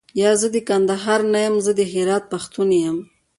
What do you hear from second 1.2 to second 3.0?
نه یم زه د هرات پښتون یم.